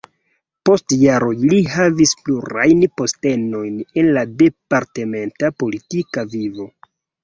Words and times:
Post 0.69 0.95
jaroj 1.01 1.33
li 1.51 1.59
havis 1.75 2.15
plurajn 2.23 2.83
postenojn 3.03 3.79
en 4.05 4.13
la 4.19 4.27
departementa 4.43 5.57
politika 5.63 6.31
vivo. 6.39 6.73